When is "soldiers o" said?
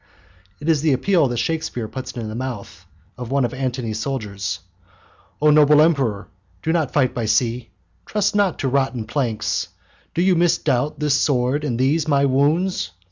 3.99-5.51